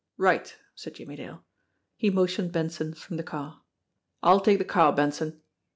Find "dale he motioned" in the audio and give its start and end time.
1.17-2.51